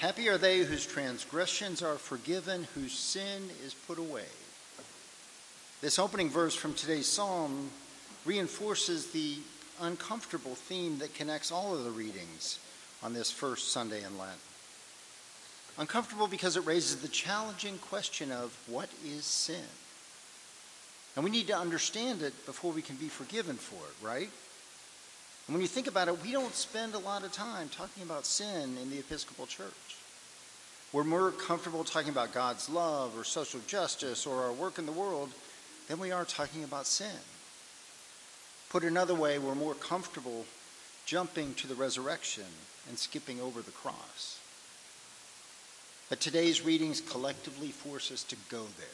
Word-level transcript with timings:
Happy 0.00 0.30
are 0.30 0.38
they 0.38 0.60
whose 0.60 0.86
transgressions 0.86 1.82
are 1.82 1.96
forgiven, 1.96 2.66
whose 2.74 2.94
sin 2.94 3.50
is 3.66 3.74
put 3.86 3.98
away. 3.98 4.24
This 5.82 5.98
opening 5.98 6.30
verse 6.30 6.54
from 6.54 6.72
today's 6.72 7.06
psalm 7.06 7.70
reinforces 8.24 9.10
the 9.10 9.36
uncomfortable 9.78 10.54
theme 10.54 11.00
that 11.00 11.14
connects 11.14 11.52
all 11.52 11.74
of 11.74 11.84
the 11.84 11.90
readings 11.90 12.58
on 13.02 13.12
this 13.12 13.30
first 13.30 13.72
Sunday 13.72 14.02
in 14.02 14.16
Lent. 14.16 14.40
Uncomfortable 15.76 16.28
because 16.28 16.56
it 16.56 16.64
raises 16.64 16.96
the 17.02 17.08
challenging 17.08 17.76
question 17.76 18.32
of 18.32 18.58
what 18.68 18.88
is 19.06 19.26
sin? 19.26 19.68
And 21.14 21.22
we 21.22 21.30
need 21.30 21.48
to 21.48 21.58
understand 21.58 22.22
it 22.22 22.46
before 22.46 22.72
we 22.72 22.80
can 22.80 22.96
be 22.96 23.08
forgiven 23.08 23.56
for 23.56 23.84
it, 23.86 24.06
right? 24.06 24.30
And 25.50 25.56
when 25.56 25.62
you 25.62 25.66
think 25.66 25.88
about 25.88 26.06
it, 26.06 26.22
we 26.22 26.30
don't 26.30 26.54
spend 26.54 26.94
a 26.94 27.00
lot 27.00 27.24
of 27.24 27.32
time 27.32 27.68
talking 27.70 28.04
about 28.04 28.24
sin 28.24 28.78
in 28.80 28.88
the 28.88 29.00
Episcopal 29.00 29.46
Church. 29.46 29.96
We're 30.92 31.02
more 31.02 31.32
comfortable 31.32 31.82
talking 31.82 32.10
about 32.10 32.32
God's 32.32 32.70
love 32.70 33.18
or 33.18 33.24
social 33.24 33.58
justice 33.66 34.26
or 34.26 34.44
our 34.44 34.52
work 34.52 34.78
in 34.78 34.86
the 34.86 34.92
world 34.92 35.30
than 35.88 35.98
we 35.98 36.12
are 36.12 36.24
talking 36.24 36.62
about 36.62 36.86
sin. 36.86 37.18
Put 38.68 38.84
another 38.84 39.16
way, 39.16 39.40
we're 39.40 39.56
more 39.56 39.74
comfortable 39.74 40.46
jumping 41.04 41.54
to 41.54 41.66
the 41.66 41.74
resurrection 41.74 42.44
and 42.88 42.96
skipping 42.96 43.40
over 43.40 43.60
the 43.60 43.72
cross. 43.72 44.38
But 46.08 46.20
today's 46.20 46.64
readings 46.64 47.00
collectively 47.00 47.72
force 47.72 48.12
us 48.12 48.22
to 48.22 48.36
go 48.48 48.66
there. 48.78 48.86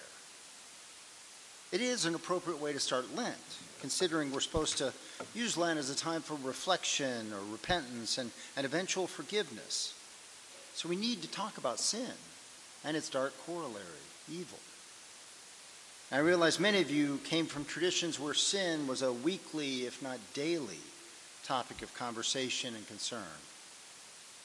It 1.71 1.83
is 1.83 2.07
an 2.07 2.15
appropriate 2.15 2.63
way 2.63 2.73
to 2.73 2.81
start 2.81 3.15
Lent, 3.15 3.37
considering 3.81 4.33
we're 4.33 4.41
supposed 4.41 4.79
to 4.79 4.93
use 5.35 5.57
Lent 5.57 5.79
as 5.79 5.91
a 5.91 5.97
time 5.97 6.23
for 6.23 6.35
reflection 6.47 7.33
or 7.33 7.53
repentance 7.53 8.19
and, 8.19 8.31
and 8.57 8.65
eventual 8.65 9.07
forgiveness. 9.07 9.95
So 10.75 10.89
we 10.89 10.97
need 10.97 11.23
to 11.23 11.29
talk 11.29 11.59
about 11.59 11.81
sin 11.81 12.13
and 12.85 12.97
its 12.97 13.09
dark 13.09 13.33
corollary, 13.47 13.83
evil. 14.31 14.59
I 16.13 16.19
realize 16.19 16.61
many 16.61 16.81
of 16.81 16.91
you 16.91 17.19
came 17.25 17.47
from 17.47 17.65
traditions 17.65 18.21
where 18.21 18.35
sin 18.35 18.87
was 18.87 19.03
a 19.03 19.13
weekly, 19.13 19.87
if 19.87 20.03
not 20.03 20.19
daily, 20.35 20.79
topic 21.45 21.83
of 21.83 21.93
conversation 21.95 22.75
and 22.75 22.87
concern. 22.87 23.23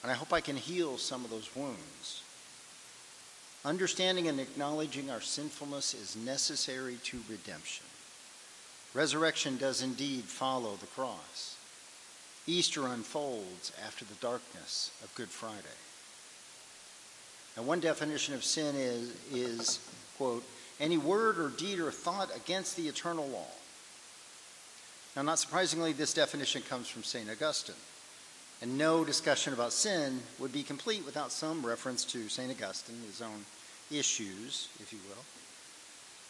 And 0.01 0.11
I 0.11 0.15
hope 0.15 0.33
I 0.33 0.41
can 0.41 0.55
heal 0.55 0.97
some 0.97 1.23
of 1.23 1.29
those 1.29 1.55
wounds. 1.55 2.23
Understanding 3.63 4.27
and 4.27 4.39
acknowledging 4.39 5.11
our 5.11 5.21
sinfulness 5.21 5.93
is 5.93 6.15
necessary 6.15 6.97
to 7.03 7.19
redemption. 7.29 7.85
Resurrection 8.93 9.57
does 9.57 9.81
indeed 9.81 10.23
follow 10.23 10.75
the 10.75 10.87
cross. 10.87 11.55
Easter 12.47 12.87
unfolds 12.87 13.71
after 13.85 14.03
the 14.03 14.15
darkness 14.15 14.91
of 15.03 15.13
Good 15.15 15.29
Friday. 15.29 15.77
And 17.55 17.67
one 17.67 17.79
definition 17.79 18.33
of 18.33 18.43
sin 18.43 18.75
is, 18.75 19.13
is 19.33 19.79
quote, 20.17 20.43
any 20.79 20.97
word 20.97 21.37
or 21.37 21.49
deed 21.49 21.79
or 21.79 21.91
thought 21.91 22.35
against 22.35 22.75
the 22.75 22.87
eternal 22.87 23.27
law. 23.27 23.47
Now, 25.15 25.21
not 25.21 25.39
surprisingly, 25.39 25.93
this 25.93 26.13
definition 26.13 26.61
comes 26.63 26.87
from 26.87 27.03
St. 27.03 27.29
Augustine. 27.29 27.75
And 28.61 28.77
no 28.77 29.03
discussion 29.03 29.53
about 29.53 29.73
sin 29.73 30.21
would 30.39 30.53
be 30.53 30.63
complete 30.63 31.05
without 31.05 31.31
some 31.31 31.65
reference 31.65 32.05
to 32.05 32.29
St. 32.29 32.51
Augustine, 32.51 33.01
his 33.07 33.21
own 33.21 33.45
issues, 33.91 34.69
if 34.79 34.93
you 34.93 34.99
will. 35.09 35.23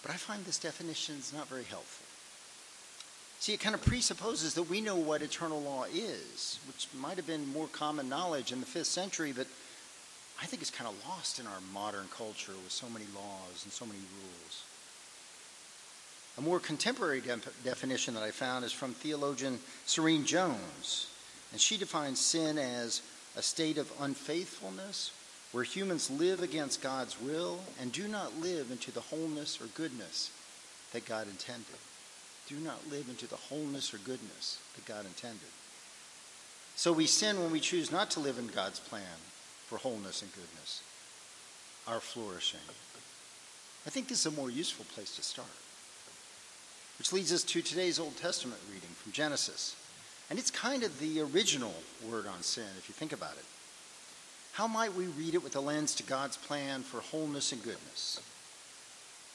But 0.02 0.12
I 0.12 0.16
find 0.16 0.44
this 0.46 0.58
definition 0.58 1.16
is 1.18 1.34
not 1.34 1.48
very 1.48 1.64
helpful. 1.64 2.01
See, 3.42 3.56
it 3.56 3.60
kind 3.60 3.74
of 3.74 3.82
presupposes 3.84 4.54
that 4.54 4.70
we 4.70 4.82
know 4.82 4.96
what 4.96 5.24
eternal 5.24 5.60
law 5.62 5.86
is, 5.86 6.60
which 6.68 6.88
might 6.96 7.18
have 7.18 7.26
been 7.26 7.52
more 7.52 7.66
common 7.66 8.08
knowledge 8.08 8.52
in 8.52 8.60
the 8.60 8.68
fifth 8.68 8.86
century, 8.86 9.32
but 9.32 9.48
I 10.40 10.46
think 10.46 10.62
it's 10.62 10.70
kind 10.70 10.88
of 10.88 11.08
lost 11.10 11.40
in 11.40 11.48
our 11.48 11.60
modern 11.74 12.08
culture 12.16 12.52
with 12.52 12.72
so 12.72 12.88
many 12.88 13.06
laws 13.16 13.64
and 13.64 13.74
so 13.74 13.88
many 13.88 13.98
rules. 13.98 14.64
A 16.38 16.42
more 16.42 16.60
contemporary 16.60 17.20
de- 17.20 17.40
definition 17.64 18.14
that 18.14 18.22
I 18.22 18.30
found 18.30 18.64
is 18.64 18.72
from 18.72 18.94
theologian 18.94 19.58
Serene 19.88 20.24
Jones, 20.24 21.08
and 21.52 21.60
she 21.60 21.78
defines 21.78 22.20
sin 22.20 22.60
as 22.60 23.02
a 23.36 23.42
state 23.42 23.80
of 23.80 23.92
unfaithfulness 24.00 25.14
where 25.52 25.64
humans 25.64 26.12
live 26.12 26.44
against 26.44 26.84
God's 26.84 27.20
will 27.20 27.62
and 27.82 27.92
do 27.92 28.08
not 28.08 28.40
live 28.40 28.70
into 28.70 28.92
the 28.92 29.02
wholeness 29.02 29.60
or 29.60 29.66
goodness 29.66 30.30
that 30.94 31.08
God 31.08 31.28
intended. 31.28 31.80
Do 32.52 32.60
not 32.60 32.92
live 32.92 33.08
into 33.08 33.28
the 33.28 33.38
wholeness 33.38 33.94
or 33.94 33.98
goodness 34.00 34.60
that 34.76 34.86
God 34.86 35.06
intended. 35.06 35.48
So 36.76 36.92
we 36.92 37.08
sin 37.08 37.40
when 37.40 37.50
we 37.50 37.62
choose 37.62 37.94
not 37.94 38.12
to 38.12 38.20
live 38.20 38.38
in 38.38 38.48
God's 38.48 38.78
plan 38.78 39.16
for 39.68 39.78
wholeness 39.78 40.22
and 40.22 40.34
goodness, 40.34 40.84
our 41.88 42.02
flourishing. 42.02 42.60
I 43.88 43.90
think 43.90 44.10
this 44.10 44.26
is 44.26 44.34
a 44.34 44.36
more 44.36 44.50
useful 44.50 44.84
place 44.94 45.16
to 45.16 45.24
start. 45.24 45.48
Which 46.98 47.14
leads 47.14 47.32
us 47.32 47.44
to 47.44 47.62
today's 47.62 48.00
Old 48.00 48.18
Testament 48.18 48.60
reading 48.70 48.90
from 49.02 49.14
Genesis. 49.14 49.78
And 50.30 50.38
it's 50.38 50.52
kind 50.52 50.84
of 50.84 51.00
the 51.00 51.22
original 51.22 51.76
word 52.10 52.28
on 52.28 52.42
sin, 52.42 52.68
if 52.78 52.90
you 52.90 52.94
think 52.94 53.14
about 53.14 53.34
it. 53.34 53.46
How 54.52 54.68
might 54.68 54.94
we 54.94 55.06
read 55.06 55.36
it 55.36 55.44
with 55.44 55.56
a 55.56 55.62
lens 55.62 55.96
to 55.96 56.04
God's 56.04 56.36
plan 56.36 56.82
for 56.82 57.00
wholeness 57.00 57.54
and 57.54 57.64
goodness? 57.64 58.20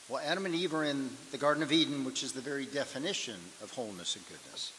Well, 0.09 0.23
Adam 0.25 0.47
and 0.47 0.55
Eve 0.55 0.75
are 0.75 0.85
in 0.85 1.11
the 1.33 1.39
Garden 1.39 1.63
of 1.63 1.73
Eden, 1.73 2.05
which 2.05 2.23
is 2.23 2.33
the 2.33 2.41
very 2.41 2.65
definition 2.65 3.37
of 3.63 3.73
wholeness 3.73 4.15
and 4.15 4.25
goodness. 4.29 4.73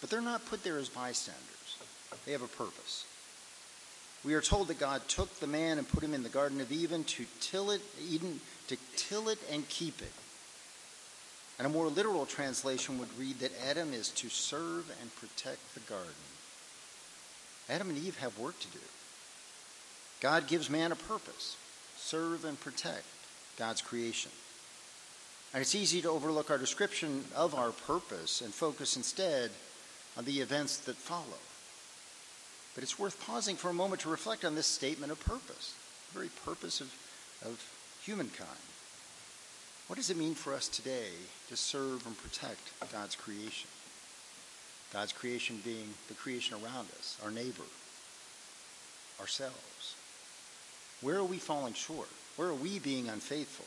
But 0.00 0.10
they're 0.10 0.20
not 0.20 0.44
put 0.46 0.62
there 0.62 0.78
as 0.78 0.88
bystanders, 0.88 1.78
they 2.26 2.32
have 2.32 2.42
a 2.42 2.48
purpose. 2.48 3.06
We 4.22 4.34
are 4.34 4.42
told 4.42 4.68
that 4.68 4.78
God 4.78 5.00
took 5.08 5.34
the 5.40 5.46
man 5.46 5.78
and 5.78 5.88
put 5.88 6.02
him 6.02 6.12
in 6.12 6.22
the 6.22 6.28
Garden 6.28 6.60
of 6.60 6.70
Eden 6.70 7.04
to 7.04 7.24
till 7.40 7.70
it, 7.70 7.80
Eden, 8.06 8.40
to 8.68 8.76
till 8.96 9.30
it 9.30 9.38
and 9.50 9.66
keep 9.70 10.02
it. 10.02 10.12
And 11.58 11.66
a 11.66 11.70
more 11.70 11.88
literal 11.88 12.26
translation 12.26 12.98
would 12.98 13.18
read 13.18 13.38
that 13.40 13.52
Adam 13.66 13.94
is 13.94 14.10
to 14.10 14.28
serve 14.28 14.90
and 15.00 15.16
protect 15.16 15.74
the 15.74 15.80
garden. 15.80 16.12
Adam 17.70 17.88
and 17.88 17.98
Eve 17.98 18.18
have 18.18 18.38
work 18.38 18.58
to 18.60 18.68
do. 18.68 18.78
God 20.20 20.46
gives 20.46 20.68
man 20.68 20.92
a 20.92 20.96
purpose 20.96 21.56
serve 21.96 22.44
and 22.44 22.58
protect 22.60 23.04
God's 23.56 23.82
creation. 23.82 24.30
And 25.52 25.60
it's 25.60 25.74
easy 25.74 26.00
to 26.02 26.10
overlook 26.10 26.50
our 26.50 26.58
description 26.58 27.24
of 27.34 27.54
our 27.54 27.70
purpose 27.70 28.40
and 28.40 28.54
focus 28.54 28.96
instead 28.96 29.50
on 30.16 30.24
the 30.24 30.40
events 30.40 30.76
that 30.78 30.96
follow. 30.96 31.40
But 32.74 32.84
it's 32.84 32.98
worth 32.98 33.20
pausing 33.26 33.56
for 33.56 33.68
a 33.68 33.74
moment 33.74 34.02
to 34.02 34.10
reflect 34.10 34.44
on 34.44 34.54
this 34.54 34.66
statement 34.66 35.10
of 35.10 35.18
purpose, 35.20 35.74
the 36.12 36.18
very 36.18 36.30
purpose 36.44 36.80
of, 36.80 36.94
of 37.44 37.60
humankind. 38.04 38.48
What 39.88 39.96
does 39.96 40.10
it 40.10 40.16
mean 40.16 40.34
for 40.34 40.54
us 40.54 40.68
today 40.68 41.08
to 41.48 41.56
serve 41.56 42.06
and 42.06 42.16
protect 42.16 42.60
God's 42.92 43.16
creation? 43.16 43.68
God's 44.92 45.12
creation 45.12 45.60
being 45.64 45.94
the 46.06 46.14
creation 46.14 46.54
around 46.54 46.86
us, 46.98 47.18
our 47.24 47.30
neighbor, 47.30 47.64
ourselves. 49.20 49.96
Where 51.00 51.16
are 51.16 51.24
we 51.24 51.38
falling 51.38 51.74
short? 51.74 52.08
Where 52.36 52.48
are 52.48 52.54
we 52.54 52.78
being 52.78 53.08
unfaithful? 53.08 53.66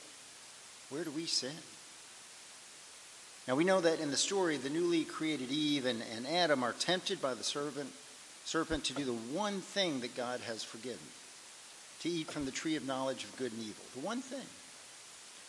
Where 0.89 1.03
do 1.03 1.11
we 1.11 1.25
sin? 1.25 1.51
Now 3.47 3.55
we 3.55 3.65
know 3.65 3.81
that 3.81 3.99
in 3.99 4.09
the 4.09 4.17
story, 4.17 4.57
the 4.57 4.69
newly 4.69 5.03
created 5.03 5.51
Eve 5.51 5.85
and, 5.85 6.01
and 6.15 6.25
Adam 6.25 6.63
are 6.63 6.73
tempted 6.73 7.21
by 7.21 7.33
the 7.33 7.43
serpent, 7.43 7.91
serpent 8.45 8.85
to 8.85 8.93
do 8.93 9.03
the 9.03 9.11
one 9.11 9.59
thing 9.59 9.99
that 9.99 10.15
God 10.15 10.39
has 10.41 10.63
forgiven 10.63 10.99
to 12.01 12.09
eat 12.09 12.31
from 12.31 12.45
the 12.45 12.51
tree 12.51 12.75
of 12.75 12.87
knowledge 12.87 13.23
of 13.23 13.35
good 13.37 13.51
and 13.51 13.61
evil. 13.61 13.83
The 13.95 14.05
one 14.05 14.21
thing. 14.21 14.45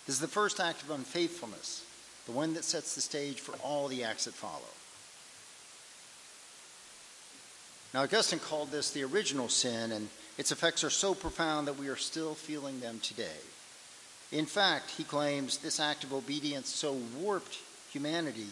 This 0.07 0.17
is 0.17 0.21
the 0.21 0.29
first 0.29 0.61
act 0.61 0.83
of 0.83 0.91
unfaithfulness, 0.91 1.85
the 2.27 2.33
one 2.33 2.55
that 2.55 2.65
sets 2.65 2.95
the 2.95 3.01
stage 3.01 3.41
for 3.41 3.55
all 3.57 3.89
the 3.89 4.05
acts 4.05 4.27
that 4.27 4.35
follow. 4.35 4.61
Now, 7.93 8.03
Augustine 8.03 8.41
called 8.41 8.71
this 8.71 8.91
the 8.91 9.05
original 9.05 9.49
sin, 9.49 9.93
and 9.93 10.09
its 10.37 10.51
effects 10.51 10.83
are 10.83 10.91
so 10.91 11.15
profound 11.15 11.69
that 11.69 11.79
we 11.79 11.89
are 11.89 11.97
still 11.97 12.35
feeling 12.35 12.81
them 12.81 12.99
today. 13.01 13.41
In 14.33 14.47
fact, 14.47 14.91
he 14.91 15.05
claims 15.05 15.59
this 15.59 15.79
act 15.79 16.03
of 16.03 16.13
obedience 16.13 16.69
so 16.69 16.99
warped 17.19 17.57
humanity 17.95 18.49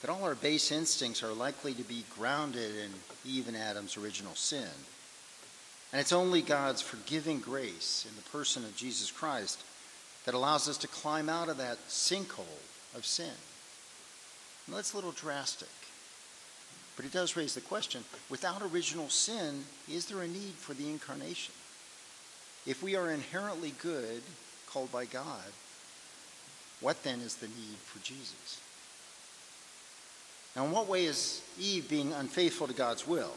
that 0.00 0.10
all 0.10 0.22
our 0.22 0.36
base 0.36 0.70
instincts 0.70 1.22
are 1.24 1.32
likely 1.32 1.74
to 1.74 1.82
be 1.82 2.04
grounded 2.16 2.76
in 2.76 2.90
Eve 3.26 3.48
and 3.48 3.56
Adam's 3.56 3.96
original 3.96 4.34
sin. 4.34 4.68
And 5.92 6.00
it's 6.00 6.12
only 6.12 6.40
God's 6.40 6.80
forgiving 6.80 7.40
grace 7.40 8.06
in 8.08 8.14
the 8.14 8.30
person 8.30 8.64
of 8.64 8.76
Jesus 8.76 9.10
Christ 9.10 9.62
that 10.24 10.34
allows 10.34 10.68
us 10.68 10.78
to 10.78 10.88
climb 10.88 11.28
out 11.28 11.48
of 11.48 11.56
that 11.56 11.78
sinkhole 11.88 12.46
of 12.94 13.04
sin. 13.04 13.32
Now, 14.68 14.76
that's 14.76 14.92
a 14.92 14.96
little 14.96 15.12
drastic. 15.12 15.68
But 16.94 17.04
it 17.04 17.12
does 17.12 17.36
raise 17.36 17.54
the 17.54 17.60
question 17.60 18.04
without 18.28 18.62
original 18.62 19.08
sin, 19.08 19.64
is 19.90 20.06
there 20.06 20.22
a 20.22 20.28
need 20.28 20.54
for 20.56 20.74
the 20.74 20.88
incarnation? 20.88 21.54
If 22.66 22.82
we 22.82 22.94
are 22.94 23.10
inherently 23.10 23.72
good, 23.82 24.22
called 24.66 24.92
by 24.92 25.06
God, 25.06 25.50
what 26.80 27.02
then 27.02 27.20
is 27.20 27.36
the 27.36 27.46
need 27.46 27.78
for 27.84 27.98
Jesus? 28.04 28.60
Now, 30.58 30.64
in 30.64 30.72
what 30.72 30.88
way 30.88 31.04
is 31.04 31.40
Eve 31.56 31.88
being 31.88 32.12
unfaithful 32.12 32.66
to 32.66 32.74
God's 32.74 33.06
will? 33.06 33.32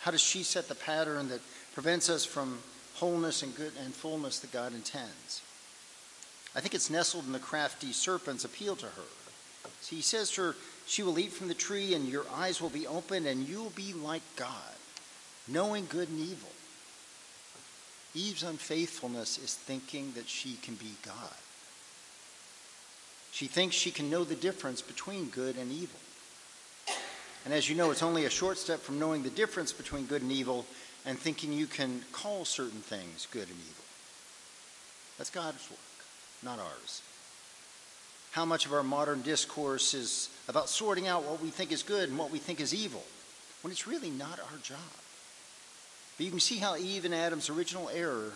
How 0.00 0.10
does 0.10 0.20
she 0.20 0.42
set 0.42 0.68
the 0.68 0.74
pattern 0.74 1.30
that 1.30 1.40
prevents 1.72 2.10
us 2.10 2.22
from 2.24 2.58
wholeness 2.96 3.42
and 3.42 3.54
good 3.54 3.72
and 3.84 3.94
fullness 3.94 4.38
that 4.40 4.52
God 4.52 4.74
intends. 4.74 5.42
I 6.54 6.60
think 6.60 6.74
it's 6.74 6.90
nestled 6.90 7.26
in 7.26 7.32
the 7.32 7.38
crafty 7.38 7.92
serpent's 7.92 8.44
appeal 8.44 8.76
to 8.76 8.86
her. 8.86 9.70
See, 9.82 9.96
he 9.96 10.02
says 10.02 10.30
to 10.32 10.42
her, 10.42 10.54
She 10.86 11.02
will 11.02 11.18
eat 11.18 11.32
from 11.32 11.48
the 11.48 11.54
tree, 11.54 11.94
and 11.94 12.08
your 12.08 12.24
eyes 12.34 12.60
will 12.60 12.70
be 12.70 12.86
opened, 12.86 13.26
and 13.26 13.46
you 13.46 13.62
will 13.62 13.70
be 13.70 13.92
like 13.92 14.22
God, 14.36 14.50
knowing 15.46 15.86
good 15.86 16.08
and 16.08 16.20
evil. 16.20 16.48
Eve's 18.14 18.42
unfaithfulness 18.42 19.36
is 19.36 19.54
thinking 19.54 20.12
that 20.14 20.28
she 20.28 20.54
can 20.62 20.76
be 20.76 20.92
God. 21.04 21.14
She 23.30 23.46
thinks 23.46 23.76
she 23.76 23.90
can 23.90 24.08
know 24.08 24.24
the 24.24 24.34
difference 24.34 24.80
between 24.80 25.26
good 25.26 25.56
and 25.56 25.70
evil. 25.70 26.00
And 27.46 27.54
as 27.54 27.68
you 27.70 27.76
know, 27.76 27.92
it's 27.92 28.02
only 28.02 28.24
a 28.24 28.30
short 28.30 28.58
step 28.58 28.80
from 28.80 28.98
knowing 28.98 29.22
the 29.22 29.30
difference 29.30 29.72
between 29.72 30.06
good 30.06 30.20
and 30.20 30.32
evil 30.32 30.66
and 31.06 31.16
thinking 31.16 31.52
you 31.52 31.68
can 31.68 32.02
call 32.10 32.44
certain 32.44 32.80
things 32.80 33.28
good 33.30 33.46
and 33.46 33.56
evil. 33.56 33.84
That's 35.16 35.30
God's 35.30 35.70
work, 35.70 35.78
not 36.42 36.58
ours. 36.58 37.02
How 38.32 38.44
much 38.44 38.66
of 38.66 38.72
our 38.72 38.82
modern 38.82 39.22
discourse 39.22 39.94
is 39.94 40.28
about 40.48 40.68
sorting 40.68 41.06
out 41.06 41.22
what 41.22 41.40
we 41.40 41.50
think 41.50 41.70
is 41.70 41.84
good 41.84 42.08
and 42.08 42.18
what 42.18 42.32
we 42.32 42.40
think 42.40 42.60
is 42.60 42.74
evil, 42.74 43.04
when 43.62 43.70
it's 43.70 43.86
really 43.86 44.10
not 44.10 44.40
our 44.40 44.58
job. 44.64 44.78
But 46.16 46.24
you 46.26 46.32
can 46.32 46.40
see 46.40 46.56
how 46.56 46.76
Eve 46.76 47.04
and 47.04 47.14
Adam's 47.14 47.48
original 47.48 47.88
error 47.90 48.32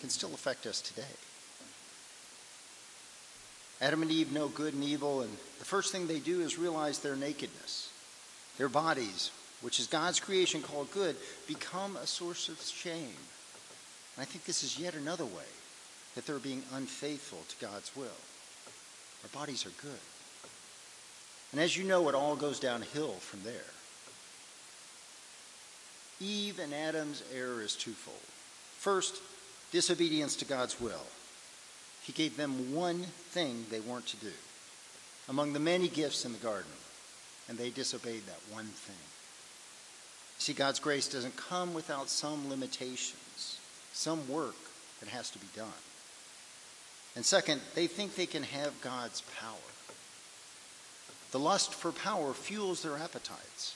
can 0.00 0.10
still 0.10 0.34
affect 0.34 0.66
us 0.66 0.80
today. 0.80 1.06
Adam 3.80 4.02
and 4.02 4.10
Eve 4.10 4.32
know 4.32 4.48
good 4.48 4.74
and 4.74 4.82
evil, 4.82 5.20
and 5.20 5.30
the 5.60 5.64
first 5.64 5.92
thing 5.92 6.08
they 6.08 6.18
do 6.18 6.40
is 6.40 6.58
realize 6.58 6.98
their 6.98 7.14
nakedness. 7.14 7.89
Their 8.60 8.68
bodies, 8.68 9.30
which 9.62 9.80
is 9.80 9.86
God's 9.86 10.20
creation 10.20 10.60
called 10.60 10.92
good, 10.92 11.16
become 11.48 11.96
a 11.96 12.06
source 12.06 12.50
of 12.50 12.60
shame. 12.60 13.16
And 14.14 14.20
I 14.20 14.26
think 14.26 14.44
this 14.44 14.62
is 14.62 14.78
yet 14.78 14.92
another 14.92 15.24
way 15.24 15.48
that 16.14 16.26
they're 16.26 16.38
being 16.38 16.62
unfaithful 16.74 17.38
to 17.48 17.66
God's 17.66 17.96
will. 17.96 18.20
Our 19.22 19.30
bodies 19.32 19.64
are 19.64 19.70
good. 19.80 19.98
And 21.52 21.60
as 21.62 21.74
you 21.74 21.84
know, 21.84 22.06
it 22.10 22.14
all 22.14 22.36
goes 22.36 22.60
downhill 22.60 23.14
from 23.14 23.40
there. 23.44 23.72
Eve 26.20 26.58
and 26.58 26.74
Adam's 26.74 27.22
error 27.34 27.62
is 27.62 27.74
twofold. 27.74 28.18
First, 28.76 29.22
disobedience 29.72 30.36
to 30.36 30.44
God's 30.44 30.78
will. 30.78 31.06
He 32.02 32.12
gave 32.12 32.36
them 32.36 32.74
one 32.74 33.04
thing 33.30 33.64
they 33.70 33.80
weren't 33.80 34.08
to 34.08 34.18
do 34.18 34.32
among 35.30 35.54
the 35.54 35.60
many 35.60 35.88
gifts 35.88 36.26
in 36.26 36.32
the 36.32 36.38
garden, 36.38 36.72
and 37.50 37.58
they 37.58 37.68
disobeyed 37.68 38.24
that 38.26 38.54
one 38.54 38.64
thing. 38.64 38.94
See, 40.38 40.52
God's 40.52 40.78
grace 40.78 41.08
doesn't 41.08 41.36
come 41.36 41.74
without 41.74 42.08
some 42.08 42.48
limitations, 42.48 43.58
some 43.92 44.26
work 44.28 44.54
that 45.00 45.08
has 45.08 45.30
to 45.30 45.38
be 45.40 45.48
done. 45.56 45.66
And 47.16 47.24
second, 47.24 47.60
they 47.74 47.88
think 47.88 48.14
they 48.14 48.26
can 48.26 48.44
have 48.44 48.80
God's 48.80 49.22
power. 49.40 49.56
The 51.32 51.40
lust 51.40 51.74
for 51.74 51.90
power 51.90 52.32
fuels 52.32 52.82
their 52.82 52.96
appetites. 52.96 53.74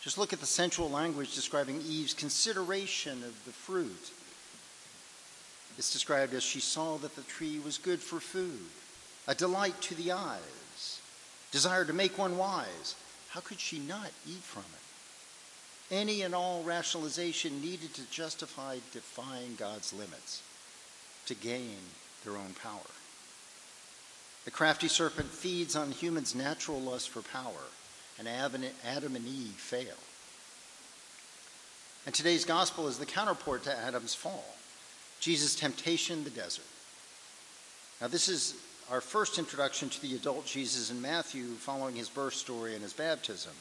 Just 0.00 0.16
look 0.16 0.32
at 0.32 0.40
the 0.40 0.46
sensual 0.46 0.88
language 0.88 1.34
describing 1.34 1.80
Eve's 1.82 2.14
consideration 2.14 3.24
of 3.24 3.44
the 3.44 3.52
fruit. 3.52 4.12
It's 5.78 5.92
described 5.92 6.32
as 6.32 6.44
she 6.44 6.60
saw 6.60 6.96
that 6.98 7.16
the 7.16 7.22
tree 7.22 7.58
was 7.64 7.76
good 7.76 8.00
for 8.00 8.20
food, 8.20 8.60
a 9.26 9.34
delight 9.34 9.80
to 9.82 9.96
the 9.96 10.12
eyes, 10.12 10.61
desire 11.52 11.84
to 11.84 11.92
make 11.92 12.18
one 12.18 12.36
wise. 12.36 12.96
How 13.28 13.40
could 13.40 13.60
she 13.60 13.78
not 13.78 14.10
eat 14.26 14.42
from 14.42 14.62
it? 14.62 15.94
Any 15.94 16.22
and 16.22 16.34
all 16.34 16.62
rationalization 16.64 17.60
needed 17.60 17.94
to 17.94 18.10
justify 18.10 18.78
defying 18.92 19.54
God's 19.56 19.92
limits 19.92 20.42
to 21.26 21.34
gain 21.34 21.76
their 22.24 22.36
own 22.36 22.54
power. 22.62 22.80
The 24.44 24.50
crafty 24.50 24.88
serpent 24.88 25.28
feeds 25.28 25.76
on 25.76 25.92
humans' 25.92 26.34
natural 26.34 26.80
lust 26.80 27.10
for 27.10 27.22
power 27.22 27.68
and 28.18 28.26
Adam 28.26 28.64
and 29.16 29.26
Eve 29.26 29.54
fail. 29.56 29.96
And 32.06 32.14
today's 32.14 32.44
gospel 32.44 32.88
is 32.88 32.98
the 32.98 33.06
counterpart 33.06 33.62
to 33.64 33.76
Adam's 33.76 34.14
fall 34.14 34.44
Jesus' 35.20 35.54
temptation 35.54 36.18
in 36.18 36.24
the 36.24 36.30
desert. 36.30 36.64
Now, 38.00 38.08
this 38.08 38.28
is 38.28 38.56
our 38.90 39.00
first 39.00 39.38
introduction 39.38 39.88
to 39.88 40.02
the 40.02 40.14
adult 40.14 40.46
Jesus 40.46 40.90
in 40.90 41.00
Matthew 41.00 41.44
following 41.54 41.94
his 41.94 42.08
birth 42.08 42.34
story 42.34 42.74
and 42.74 42.82
his 42.82 42.92
baptism. 42.92 43.52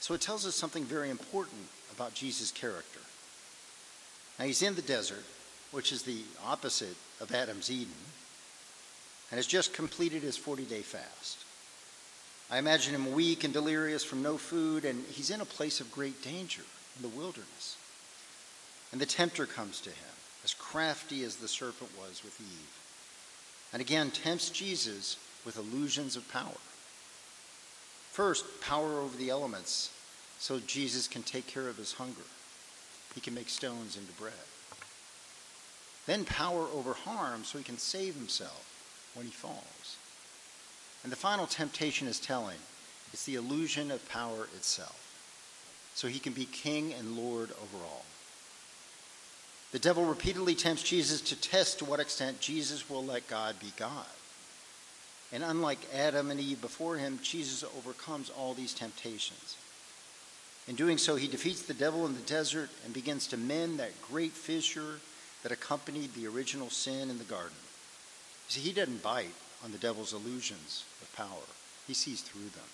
So 0.00 0.14
it 0.14 0.20
tells 0.20 0.46
us 0.46 0.54
something 0.54 0.84
very 0.84 1.10
important 1.10 1.66
about 1.94 2.14
Jesus' 2.14 2.50
character. 2.50 3.00
Now, 4.38 4.46
he's 4.46 4.62
in 4.62 4.74
the 4.74 4.82
desert, 4.82 5.24
which 5.70 5.92
is 5.92 6.02
the 6.02 6.22
opposite 6.46 6.96
of 7.20 7.34
Adam's 7.34 7.70
Eden, 7.70 7.92
and 9.30 9.36
has 9.38 9.46
just 9.46 9.74
completed 9.74 10.22
his 10.22 10.36
40 10.36 10.64
day 10.64 10.80
fast. 10.80 11.44
I 12.50 12.58
imagine 12.58 12.94
him 12.94 13.12
weak 13.12 13.44
and 13.44 13.52
delirious 13.52 14.02
from 14.02 14.22
no 14.22 14.36
food, 14.36 14.84
and 14.84 15.04
he's 15.06 15.30
in 15.30 15.40
a 15.40 15.44
place 15.44 15.80
of 15.80 15.92
great 15.92 16.22
danger 16.22 16.62
in 16.96 17.02
the 17.02 17.16
wilderness. 17.16 17.76
And 18.92 19.00
the 19.00 19.06
tempter 19.06 19.46
comes 19.46 19.80
to 19.82 19.90
him, 19.90 20.14
as 20.42 20.54
crafty 20.54 21.22
as 21.22 21.36
the 21.36 21.46
serpent 21.46 21.90
was 21.98 22.22
with 22.24 22.40
Eve, 22.40 22.80
and 23.72 23.80
again 23.80 24.10
tempts 24.10 24.50
Jesus 24.50 25.16
with 25.44 25.56
illusions 25.56 26.16
of 26.16 26.30
power. 26.32 26.58
First, 28.10 28.44
power 28.60 28.98
over 28.98 29.16
the 29.16 29.30
elements, 29.30 29.90
so 30.38 30.58
Jesus 30.60 31.06
can 31.06 31.22
take 31.22 31.46
care 31.46 31.68
of 31.68 31.76
his 31.76 31.92
hunger. 31.92 32.26
He 33.14 33.20
can 33.20 33.34
make 33.34 33.48
stones 33.48 33.96
into 33.96 34.12
bread. 34.12 34.32
Then, 36.06 36.24
power 36.24 36.66
over 36.74 36.92
harm, 36.92 37.44
so 37.44 37.58
he 37.58 37.64
can 37.64 37.78
save 37.78 38.14
himself 38.14 38.66
when 39.14 39.26
he 39.26 39.32
falls. 39.32 39.96
And 41.02 41.12
the 41.12 41.16
final 41.16 41.46
temptation 41.46 42.08
is 42.08 42.18
telling 42.18 42.58
it's 43.12 43.24
the 43.24 43.36
illusion 43.36 43.90
of 43.90 44.08
power 44.08 44.44
itself. 44.56 44.96
So 45.94 46.08
he 46.08 46.18
can 46.18 46.32
be 46.32 46.44
king 46.44 46.92
and 46.94 47.16
lord 47.16 47.50
over 47.50 47.84
all. 47.84 48.04
The 49.72 49.78
devil 49.78 50.04
repeatedly 50.04 50.54
tempts 50.54 50.82
Jesus 50.82 51.20
to 51.22 51.40
test 51.40 51.78
to 51.78 51.84
what 51.84 52.00
extent 52.00 52.40
Jesus 52.40 52.90
will 52.90 53.04
let 53.04 53.28
God 53.28 53.58
be 53.60 53.72
God. 53.76 54.06
And 55.32 55.44
unlike 55.44 55.78
Adam 55.94 56.30
and 56.30 56.40
Eve 56.40 56.60
before 56.60 56.96
him, 56.96 57.20
Jesus 57.22 57.62
overcomes 57.78 58.30
all 58.30 58.52
these 58.52 58.74
temptations. 58.74 59.56
In 60.66 60.74
doing 60.74 60.98
so, 60.98 61.14
he 61.14 61.28
defeats 61.28 61.62
the 61.62 61.74
devil 61.74 62.04
in 62.06 62.14
the 62.14 62.20
desert 62.20 62.68
and 62.84 62.92
begins 62.92 63.28
to 63.28 63.36
mend 63.36 63.78
that 63.78 64.02
great 64.02 64.32
fissure 64.32 64.98
that 65.44 65.52
accompanied 65.52 66.14
the 66.14 66.26
original 66.26 66.68
sin 66.68 67.08
in 67.08 67.18
the 67.18 67.24
garden. 67.24 67.56
You 68.48 68.54
see, 68.54 68.60
he 68.60 68.72
doesn't 68.72 69.02
bite 69.02 69.34
on 69.64 69.70
the 69.70 69.78
devil's 69.78 70.12
illusions 70.12 70.84
of 71.00 71.14
power, 71.14 71.46
he 71.86 71.94
sees 71.94 72.22
through 72.22 72.42
them. 72.42 72.68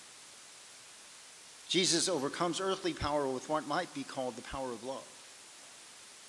Jesus 1.69 2.09
overcomes 2.09 2.59
earthly 2.59 2.93
power 2.93 3.27
with 3.27 3.49
what 3.49 3.67
might 3.67 3.93
be 3.93 4.03
called 4.03 4.35
the 4.35 4.41
power 4.41 4.71
of 4.71 4.83
love 4.83 5.16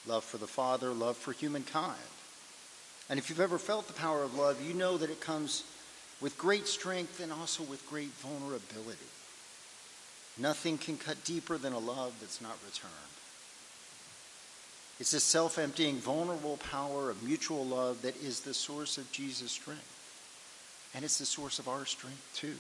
love 0.09 0.25
for 0.25 0.39
the 0.39 0.47
Father, 0.47 0.91
love 0.91 1.17
for 1.17 1.33
humankind. 1.33 1.97
And 3.11 3.19
if 3.19 3.31
you've 3.31 3.41
ever 3.41 3.59
felt 3.59 3.87
the 3.87 3.93
power 3.93 4.23
of 4.23 4.35
love, 4.35 4.61
you 4.61 4.75
know 4.75 4.97
that 4.99 5.11
it 5.11 5.21
comes 5.21 5.65
with 6.21 6.37
great 6.37 6.67
strength 6.67 7.21
and 7.21 7.33
also 7.33 7.63
with 7.63 7.89
great 7.89 8.11
vulnerability. 8.15 8.99
Nothing 10.37 10.79
can 10.79 10.97
cut 10.97 11.25
deeper 11.25 11.59
than 11.59 11.73
a 11.73 11.79
love 11.79 12.15
that's 12.21 12.41
not 12.41 12.57
returned. 12.67 12.93
It's 15.01 15.13
this 15.13 15.25
self 15.25 15.59
emptying, 15.59 15.99
vulnerable 15.99 16.57
power 16.71 17.11
of 17.11 17.23
mutual 17.23 17.65
love 17.65 18.03
that 18.03 18.17
is 18.23 18.41
the 18.41 18.55
source 18.55 18.99
of 18.99 19.11
Jesus' 19.13 19.53
strength. 19.53 19.95
And 20.95 21.05
it's 21.05 21.19
the 21.19 21.27
source 21.27 21.59
of 21.59 21.69
our 21.69 21.85
strength, 21.87 22.31
too. 22.35 22.57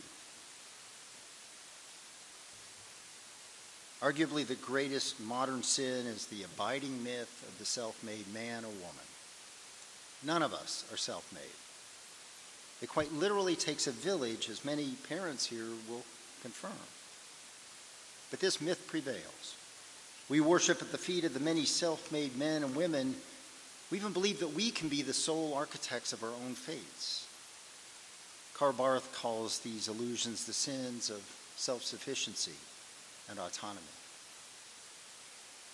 Arguably, 4.00 4.46
the 4.46 4.54
greatest 4.54 5.18
modern 5.18 5.62
sin 5.62 6.06
is 6.06 6.26
the 6.26 6.44
abiding 6.44 7.02
myth 7.02 7.44
of 7.48 7.58
the 7.58 7.64
self 7.64 8.02
made 8.04 8.32
man 8.32 8.64
or 8.64 8.68
woman. 8.68 9.08
None 10.22 10.42
of 10.42 10.54
us 10.54 10.84
are 10.92 10.96
self 10.96 11.30
made. 11.32 11.42
It 12.80 12.88
quite 12.88 13.12
literally 13.12 13.56
takes 13.56 13.88
a 13.88 13.92
village, 13.92 14.48
as 14.48 14.64
many 14.64 14.90
parents 15.08 15.46
here 15.46 15.66
will 15.88 16.04
confirm. 16.42 16.70
But 18.30 18.38
this 18.38 18.60
myth 18.60 18.86
prevails. 18.86 19.56
We 20.28 20.40
worship 20.40 20.80
at 20.80 20.92
the 20.92 20.98
feet 20.98 21.24
of 21.24 21.34
the 21.34 21.40
many 21.40 21.64
self 21.64 22.12
made 22.12 22.36
men 22.36 22.62
and 22.62 22.76
women. 22.76 23.16
We 23.90 23.98
even 23.98 24.12
believe 24.12 24.38
that 24.40 24.54
we 24.54 24.70
can 24.70 24.88
be 24.88 25.02
the 25.02 25.14
sole 25.14 25.54
architects 25.54 26.12
of 26.12 26.22
our 26.22 26.30
own 26.30 26.54
fates. 26.54 27.26
Karl 28.54 28.72
Barth 28.72 29.12
calls 29.12 29.58
these 29.58 29.88
illusions 29.88 30.44
the 30.44 30.52
sins 30.52 31.10
of 31.10 31.22
self 31.56 31.82
sufficiency 31.82 32.52
and 33.30 33.38
autonomy. 33.38 33.84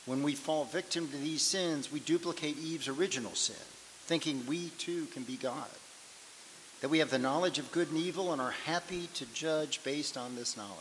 When 0.07 0.23
we 0.23 0.35
fall 0.35 0.65
victim 0.65 1.09
to 1.09 1.17
these 1.17 1.43
sins, 1.43 1.91
we 1.91 2.01
duplicate 2.01 2.59
Eve's 2.59 2.89
original 2.89 3.35
sin, 3.35 3.57
thinking 4.07 4.45
we 4.47 4.69
too 4.71 5.07
can 5.07 5.23
be 5.23 5.37
God. 5.37 5.69
That 6.81 6.91
we 6.91 6.99
have 6.99 7.11
the 7.11 7.19
knowledge 7.19 7.59
of 7.59 7.73
good 7.73 7.91
and 7.91 7.99
evil 7.99 8.33
and 8.33 8.41
are 8.41 8.51
happy 8.51 9.09
to 9.15 9.25
judge 9.33 9.83
based 9.83 10.19
on 10.19 10.37
this 10.37 10.57
knowledge. 10.57 10.75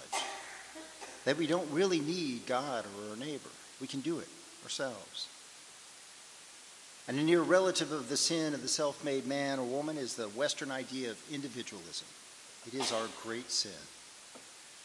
That 1.24 1.38
we 1.38 1.48
don't 1.48 1.72
really 1.72 2.02
need 2.02 2.46
God 2.46 2.86
or 2.86 3.12
our 3.12 3.16
neighbor. 3.16 3.50
We 3.80 3.88
can 3.88 4.02
do 4.02 4.20
it 4.20 4.28
ourselves. 4.64 5.30
And 7.08 7.20
a 7.20 7.24
near 7.24 7.42
relative 7.42 7.92
of 7.92 8.10
the 8.10 8.18
sin 8.18 8.54
of 8.54 8.62
the 8.62 8.68
self 8.68 9.04
made 9.04 9.26
man 9.26 9.60
or 9.60 9.64
woman 9.66 9.98
is 9.98 10.16
the 10.16 10.30
Western 10.30 10.72
idea 10.72 11.12
of 11.12 11.32
individualism. 11.32 12.08
It 12.68 12.74
is 12.74 12.92
our 12.92 13.08
great 13.24 13.52
sin. 13.52 13.72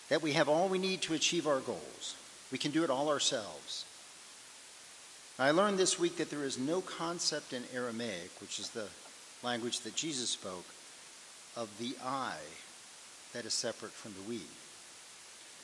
That 0.09 0.23
we 0.23 0.33
have 0.33 0.49
all 0.49 0.69
we 0.69 0.79
need 0.79 1.03
to 1.03 1.15
achieve 1.15 1.47
our 1.47 1.61
goals. 1.61 2.17
We 2.51 2.59
can 2.59 2.71
do 2.71 2.85
it 2.85 2.91
all 2.91 3.09
ourselves. 3.11 3.85
I 5.39 5.51
learned 5.51 5.79
this 5.79 5.99
week 5.99 6.17
that 6.17 6.31
there 6.31 6.45
is 6.45 6.59
no 6.59 6.81
concept 6.81 7.53
in 7.53 7.63
Aramaic, 7.75 8.31
which 8.41 8.59
is 8.59 8.71
the 8.71 8.89
language 9.43 9.81
that 9.81 9.95
Jesus 9.95 10.31
spoke, 10.31 10.65
of 11.57 11.69
the 11.79 11.95
I 12.05 12.35
that 13.33 13.45
is 13.45 13.55
separate 13.55 13.93
from 13.93 14.15
the 14.15 14.29
we. 14.29 14.41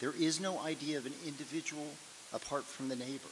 There 0.01 0.15
is 0.19 0.41
no 0.41 0.61
idea 0.61 0.99
of 0.99 1.07
an 1.07 1.15
individual 1.27 1.87
apart 2.33 2.65
from 2.65 2.89
the 2.89 2.97
neighbor. 2.97 3.31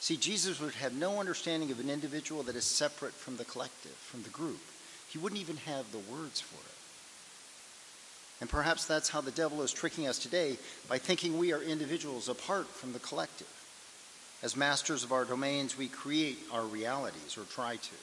See, 0.00 0.16
Jesus 0.16 0.60
would 0.60 0.74
have 0.74 0.94
no 0.94 1.20
understanding 1.20 1.70
of 1.70 1.80
an 1.80 1.88
individual 1.88 2.42
that 2.44 2.56
is 2.56 2.64
separate 2.64 3.12
from 3.12 3.36
the 3.36 3.44
collective, 3.44 3.92
from 3.92 4.24
the 4.24 4.30
group. 4.30 4.60
He 5.08 5.18
wouldn't 5.18 5.40
even 5.40 5.56
have 5.58 5.90
the 5.92 5.98
words 5.98 6.40
for 6.40 6.56
it. 6.56 6.81
And 8.42 8.50
perhaps 8.50 8.86
that's 8.86 9.08
how 9.08 9.20
the 9.20 9.30
devil 9.30 9.62
is 9.62 9.72
tricking 9.72 10.08
us 10.08 10.18
today 10.18 10.56
by 10.88 10.98
thinking 10.98 11.38
we 11.38 11.52
are 11.52 11.62
individuals 11.62 12.28
apart 12.28 12.66
from 12.66 12.92
the 12.92 12.98
collective. 12.98 13.46
As 14.42 14.56
masters 14.56 15.04
of 15.04 15.12
our 15.12 15.24
domains, 15.24 15.78
we 15.78 15.86
create 15.86 16.40
our 16.52 16.64
realities, 16.64 17.38
or 17.38 17.44
try 17.44 17.76
to, 17.76 17.94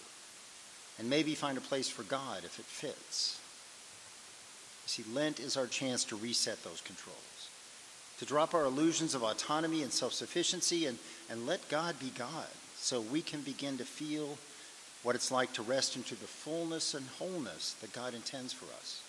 and 0.98 1.10
maybe 1.10 1.36
find 1.36 1.58
a 1.58 1.62
place 1.62 1.90
for 1.90 2.04
God 2.04 2.46
if 2.46 2.58
it 2.58 2.64
fits. 2.64 3.38
You 4.86 5.04
see, 5.04 5.14
Lent 5.14 5.42
is 5.42 5.58
our 5.58 5.68
chance 5.68 6.06
to 6.06 6.16
reset 6.16 6.64
those 6.64 6.80
controls, 6.80 7.50
to 8.20 8.26
drop 8.26 8.54
our 8.54 8.64
illusions 8.64 9.16
of 9.16 9.24
autonomy 9.24 9.84
and 9.84 9.92
self 9.92 10.14
sufficiency 10.14 10.86
and, 10.86 10.98
and 11.30 11.48
let 11.48 11.68
God 11.68 12.00
be 12.00 12.14
God 12.18 12.48
so 12.78 13.02
we 13.02 13.22
can 13.22 13.42
begin 13.42 13.78
to 13.78 13.84
feel 13.84 14.38
what 15.04 15.16
it's 15.16 15.32
like 15.32 15.52
to 15.52 15.64
rest 15.64 15.98
into 15.98 16.16
the 16.16 16.28
fullness 16.28 16.94
and 16.94 17.06
wholeness 17.20 17.74
that 17.82 17.92
God 17.92 18.14
intends 18.14 18.54
for 18.54 18.74
us. 18.80 19.02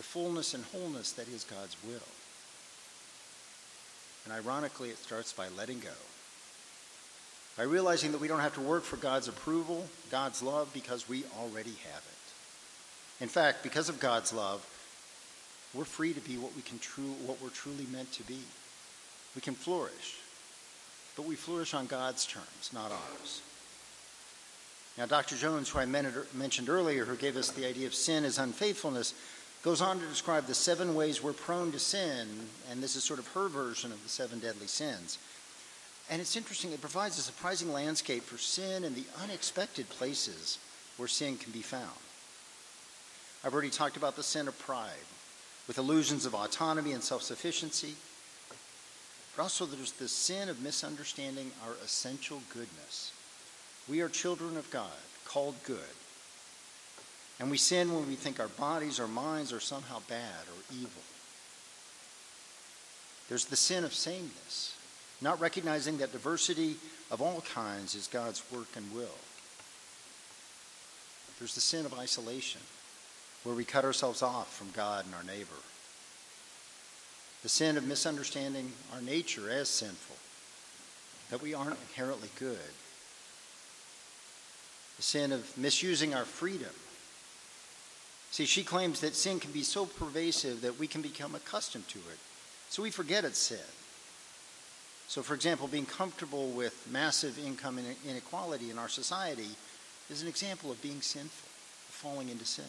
The 0.00 0.04
fullness 0.04 0.54
and 0.54 0.64
wholeness 0.64 1.12
that 1.12 1.28
is 1.28 1.44
God's 1.44 1.76
will. 1.86 2.00
And 4.24 4.32
ironically, 4.32 4.88
it 4.88 4.96
starts 4.96 5.30
by 5.30 5.48
letting 5.58 5.78
go. 5.78 5.90
By 7.58 7.64
realizing 7.64 8.10
that 8.12 8.20
we 8.22 8.26
don't 8.26 8.40
have 8.40 8.54
to 8.54 8.62
work 8.62 8.82
for 8.82 8.96
God's 8.96 9.28
approval, 9.28 9.84
God's 10.10 10.42
love, 10.42 10.70
because 10.72 11.06
we 11.06 11.24
already 11.38 11.74
have 11.92 12.02
it. 12.02 13.22
In 13.22 13.28
fact, 13.28 13.62
because 13.62 13.90
of 13.90 14.00
God's 14.00 14.32
love, 14.32 14.66
we're 15.74 15.84
free 15.84 16.14
to 16.14 16.20
be 16.22 16.38
what 16.38 16.56
we 16.56 16.62
can 16.62 16.78
true 16.78 17.12
what 17.26 17.42
we're 17.42 17.50
truly 17.50 17.84
meant 17.92 18.10
to 18.12 18.22
be. 18.22 18.38
We 19.34 19.42
can 19.42 19.54
flourish. 19.54 20.16
But 21.14 21.26
we 21.26 21.34
flourish 21.34 21.74
on 21.74 21.84
God's 21.84 22.24
terms, 22.24 22.70
not 22.72 22.90
ours. 22.90 23.42
Now, 24.96 25.04
Dr. 25.04 25.36
Jones, 25.36 25.68
who 25.68 25.78
I 25.78 25.84
mentioned 25.84 26.70
earlier, 26.70 27.04
who 27.04 27.16
gave 27.16 27.36
us 27.36 27.50
the 27.50 27.66
idea 27.66 27.86
of 27.86 27.94
sin 27.94 28.24
as 28.24 28.38
unfaithfulness, 28.38 29.12
goes 29.62 29.82
on 29.82 30.00
to 30.00 30.06
describe 30.06 30.46
the 30.46 30.54
seven 30.54 30.94
ways 30.94 31.22
we're 31.22 31.32
prone 31.32 31.70
to 31.72 31.78
sin, 31.78 32.26
and 32.70 32.82
this 32.82 32.96
is 32.96 33.04
sort 33.04 33.18
of 33.18 33.28
her 33.28 33.48
version 33.48 33.92
of 33.92 34.02
the 34.02 34.08
seven 34.08 34.38
deadly 34.38 34.66
sins. 34.66 35.18
And 36.08 36.20
it's 36.20 36.36
interesting, 36.36 36.72
it 36.72 36.80
provides 36.80 37.18
a 37.18 37.22
surprising 37.22 37.72
landscape 37.72 38.22
for 38.22 38.38
sin 38.38 38.84
and 38.84 38.96
the 38.96 39.04
unexpected 39.22 39.88
places 39.90 40.58
where 40.96 41.08
sin 41.08 41.36
can 41.36 41.52
be 41.52 41.62
found. 41.62 41.90
I've 43.44 43.52
already 43.52 43.70
talked 43.70 43.96
about 43.96 44.16
the 44.16 44.22
sin 44.22 44.48
of 44.48 44.58
pride, 44.58 45.06
with 45.66 45.78
illusions 45.78 46.26
of 46.26 46.34
autonomy 46.34 46.92
and 46.92 47.02
self 47.02 47.22
sufficiency. 47.22 47.94
But 49.36 49.42
also, 49.44 49.64
there's 49.64 49.92
the 49.92 50.08
sin 50.08 50.48
of 50.48 50.60
misunderstanding 50.60 51.52
our 51.64 51.74
essential 51.84 52.42
goodness. 52.52 53.12
We 53.88 54.00
are 54.00 54.08
children 54.08 54.56
of 54.56 54.70
God, 54.70 54.90
called 55.24 55.54
good. 55.64 55.78
And 57.40 57.50
we 57.50 57.56
sin 57.56 57.94
when 57.94 58.06
we 58.06 58.16
think 58.16 58.38
our 58.38 58.48
bodies 58.48 59.00
or 59.00 59.08
minds 59.08 59.50
are 59.52 59.60
somehow 59.60 60.00
bad 60.08 60.44
or 60.46 60.76
evil. 60.76 61.02
There's 63.30 63.46
the 63.46 63.56
sin 63.56 63.82
of 63.82 63.94
sameness, 63.94 64.76
not 65.22 65.40
recognizing 65.40 65.98
that 65.98 66.12
diversity 66.12 66.76
of 67.10 67.22
all 67.22 67.40
kinds 67.40 67.94
is 67.94 68.08
God's 68.08 68.42
work 68.52 68.68
and 68.76 68.92
will. 68.92 69.08
There's 71.38 71.54
the 71.54 71.62
sin 71.62 71.86
of 71.86 71.98
isolation, 71.98 72.60
where 73.44 73.54
we 73.54 73.64
cut 73.64 73.86
ourselves 73.86 74.20
off 74.20 74.54
from 74.54 74.70
God 74.72 75.06
and 75.06 75.14
our 75.14 75.22
neighbor. 75.22 75.48
The 77.42 77.48
sin 77.48 77.78
of 77.78 77.86
misunderstanding 77.86 78.72
our 78.92 79.00
nature 79.00 79.48
as 79.48 79.70
sinful, 79.70 80.16
that 81.30 81.42
we 81.42 81.54
aren't 81.54 81.78
inherently 81.88 82.28
good. 82.38 82.58
The 84.98 85.02
sin 85.02 85.32
of 85.32 85.56
misusing 85.56 86.14
our 86.14 86.26
freedom. 86.26 86.68
See, 88.30 88.44
she 88.44 88.62
claims 88.62 89.00
that 89.00 89.16
sin 89.16 89.40
can 89.40 89.50
be 89.50 89.62
so 89.62 89.86
pervasive 89.86 90.60
that 90.60 90.78
we 90.78 90.86
can 90.86 91.02
become 91.02 91.34
accustomed 91.34 91.88
to 91.88 91.98
it. 91.98 92.18
So 92.68 92.82
we 92.82 92.90
forget 92.90 93.24
it's 93.24 93.38
sin. 93.38 93.58
So, 95.08 95.22
for 95.22 95.34
example, 95.34 95.66
being 95.66 95.86
comfortable 95.86 96.50
with 96.50 96.86
massive 96.90 97.36
income 97.44 97.80
inequality 98.08 98.70
in 98.70 98.78
our 98.78 98.88
society 98.88 99.48
is 100.08 100.22
an 100.22 100.28
example 100.28 100.70
of 100.70 100.80
being 100.80 101.00
sinful, 101.00 101.48
of 101.88 101.94
falling 101.94 102.28
into 102.28 102.44
sin. 102.44 102.64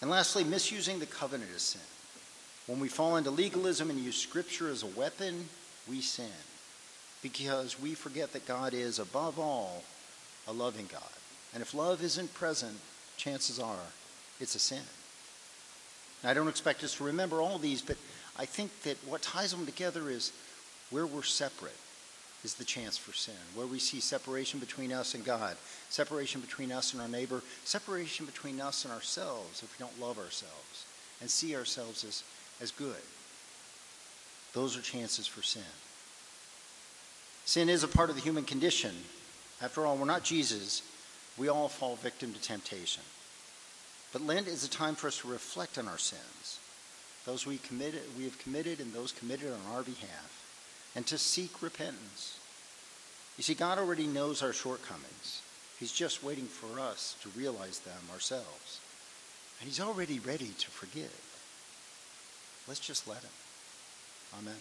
And 0.00 0.10
lastly, 0.10 0.42
misusing 0.42 0.98
the 0.98 1.06
covenant 1.06 1.52
is 1.54 1.62
sin. 1.62 1.80
When 2.66 2.80
we 2.80 2.88
fall 2.88 3.16
into 3.16 3.30
legalism 3.30 3.90
and 3.90 3.98
use 4.00 4.16
Scripture 4.16 4.68
as 4.68 4.82
a 4.82 4.86
weapon, 4.88 5.48
we 5.88 6.00
sin 6.00 6.26
because 7.22 7.80
we 7.80 7.94
forget 7.94 8.32
that 8.32 8.46
God 8.46 8.74
is, 8.74 8.98
above 8.98 9.38
all, 9.38 9.84
a 10.48 10.52
loving 10.52 10.88
God. 10.90 11.02
And 11.54 11.62
if 11.62 11.72
love 11.72 12.02
isn't 12.02 12.34
present, 12.34 12.76
chances 13.22 13.58
are 13.60 13.78
it's 14.40 14.56
a 14.56 14.58
sin. 14.58 14.82
Now, 16.24 16.30
I 16.30 16.34
don't 16.34 16.48
expect 16.48 16.82
us 16.82 16.96
to 16.96 17.04
remember 17.04 17.40
all 17.40 17.58
these, 17.58 17.80
but 17.80 17.96
I 18.36 18.44
think 18.44 18.82
that 18.82 18.96
what 19.06 19.22
ties 19.22 19.52
them 19.52 19.64
together 19.64 20.10
is 20.10 20.32
where 20.90 21.06
we're 21.06 21.22
separate 21.22 21.76
is 22.44 22.54
the 22.54 22.64
chance 22.64 22.96
for 22.98 23.12
sin, 23.12 23.34
where 23.54 23.66
we 23.66 23.78
see 23.78 24.00
separation 24.00 24.58
between 24.58 24.92
us 24.92 25.14
and 25.14 25.24
God, 25.24 25.56
separation 25.90 26.40
between 26.40 26.72
us 26.72 26.92
and 26.92 27.00
our 27.00 27.08
neighbor, 27.08 27.42
separation 27.64 28.26
between 28.26 28.60
us 28.60 28.84
and 28.84 28.92
ourselves 28.92 29.62
if 29.62 29.72
we 29.78 29.84
don't 29.84 30.00
love 30.00 30.18
ourselves 30.18 30.86
and 31.20 31.30
see 31.30 31.54
ourselves 31.54 32.02
as, 32.02 32.24
as 32.60 32.72
good. 32.72 32.96
Those 34.54 34.76
are 34.76 34.82
chances 34.82 35.28
for 35.28 35.42
sin. 35.42 35.62
Sin 37.44 37.68
is 37.68 37.84
a 37.84 37.88
part 37.88 38.10
of 38.10 38.16
the 38.16 38.22
human 38.22 38.44
condition. 38.44 38.94
After 39.60 39.86
all, 39.86 39.96
we're 39.96 40.06
not 40.06 40.24
Jesus. 40.24 40.82
We 41.38 41.48
all 41.48 41.68
fall 41.68 41.96
victim 41.96 42.32
to 42.32 42.40
temptation. 42.40 43.02
But 44.12 44.22
Lent 44.22 44.46
is 44.46 44.64
a 44.64 44.70
time 44.70 44.94
for 44.94 45.06
us 45.06 45.18
to 45.18 45.28
reflect 45.28 45.78
on 45.78 45.88
our 45.88 45.98
sins, 45.98 46.58
those 47.24 47.46
we 47.46 47.58
committed, 47.58 48.02
we 48.18 48.24
have 48.24 48.38
committed, 48.38 48.80
and 48.80 48.92
those 48.92 49.12
committed 49.12 49.50
on 49.52 49.74
our 49.74 49.82
behalf 49.82 50.42
and 50.94 51.06
to 51.06 51.18
seek 51.18 51.62
repentance. 51.62 52.38
You 53.36 53.44
see, 53.44 53.54
God 53.54 53.78
already 53.78 54.06
knows 54.06 54.42
our 54.42 54.52
shortcomings. 54.52 55.42
He's 55.78 55.92
just 55.92 56.22
waiting 56.22 56.44
for 56.44 56.78
us 56.78 57.16
to 57.22 57.28
realize 57.30 57.78
them 57.80 58.02
ourselves. 58.12 58.80
And 59.60 59.68
He's 59.68 59.80
already 59.80 60.18
ready 60.18 60.50
to 60.58 60.70
forgive. 60.70 61.10
Let's 62.68 62.80
just 62.80 63.08
let 63.08 63.22
Him. 63.22 63.30
Amen. 64.38 64.54